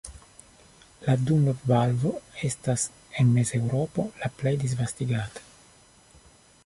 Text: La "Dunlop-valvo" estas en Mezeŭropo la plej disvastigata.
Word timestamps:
La 1.07 1.13
"Dunlop-valvo" 1.25 2.13
estas 2.49 2.87
en 3.21 3.29
Mezeŭropo 3.37 4.07
la 4.23 4.33
plej 4.41 4.55
disvastigata. 4.65 5.47